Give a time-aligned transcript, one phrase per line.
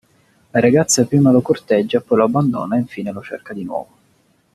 [0.51, 3.97] La ragazza prima lo corteggia, poi lo abbandona e infine lo cerca di nuovo.